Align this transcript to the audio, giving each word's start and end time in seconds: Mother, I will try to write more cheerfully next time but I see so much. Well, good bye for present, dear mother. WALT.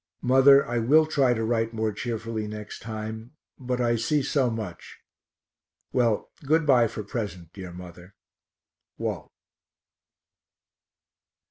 Mother, 0.23 0.65
I 0.67 0.79
will 0.79 1.05
try 1.05 1.35
to 1.35 1.43
write 1.43 1.75
more 1.75 1.91
cheerfully 1.91 2.47
next 2.47 2.79
time 2.79 3.33
but 3.59 3.79
I 3.79 3.97
see 3.97 4.23
so 4.23 4.49
much. 4.49 4.97
Well, 5.93 6.31
good 6.43 6.65
bye 6.65 6.87
for 6.87 7.03
present, 7.03 7.53
dear 7.53 7.71
mother. 7.71 8.15
WALT. 8.97 9.29